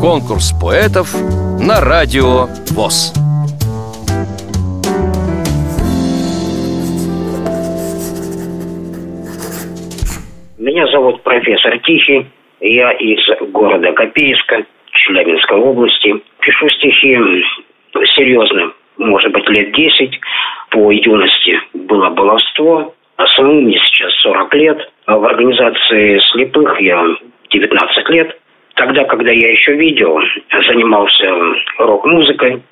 [0.00, 1.14] Конкурс поэтов
[1.60, 3.12] на радио ВОЗ.
[10.58, 12.26] Меня зовут профессор Тихий.
[12.60, 13.20] Я из
[13.52, 16.14] города Копейска, Челябинской области.
[16.40, 17.16] Пишу стихи
[18.14, 20.20] серьезно, может быть, лет 10.
[20.70, 22.94] По юности было баловство.
[23.16, 24.92] А самому мне сейчас 40 лет.
[25.06, 27.04] А в организации слепых я
[27.50, 28.36] 19 лет.
[28.80, 30.18] Тогда, когда я еще видел,
[30.66, 31.30] занимался
[31.76, 32.62] рок-музыкой,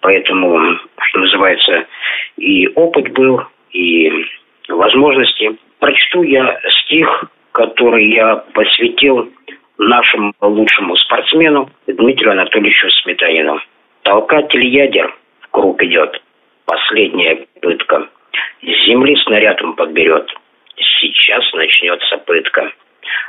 [0.00, 1.84] поэтому, что называется,
[2.38, 4.10] и опыт был, и
[4.70, 5.58] возможности.
[5.78, 9.30] Прочту я стих, который я посвятил
[9.76, 13.60] нашему лучшему спортсмену Дмитрию Анатольевичу Сметанину.
[14.04, 16.18] Толкатель ядер в круг идет.
[16.64, 18.08] Последняя пытка.
[18.62, 20.32] С земли снаряд он подберет.
[20.78, 22.72] Сейчас начнется пытка.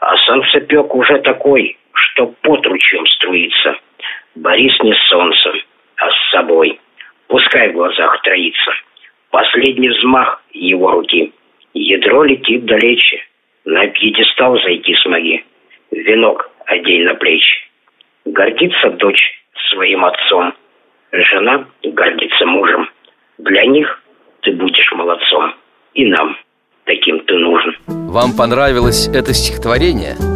[0.00, 3.76] А солнцепек уже такой, что под ручьем струится.
[4.34, 5.54] Борис не с солнцем,
[5.96, 6.78] а с собой.
[7.28, 8.72] Пускай в глазах троится.
[9.30, 11.32] Последний взмах его руки.
[11.74, 13.22] Ядро летит далече.
[13.64, 15.44] На пьедестал зайти смоги.
[15.90, 17.68] Венок одень на плечи.
[18.24, 20.54] Гордится дочь своим отцом.
[21.12, 22.88] Жена гордится мужем.
[23.38, 24.02] Для них
[24.42, 25.54] ты будешь молодцом.
[25.94, 26.36] И нам
[26.84, 27.76] таким ты нужен.
[27.86, 30.35] Вам понравилось это стихотворение?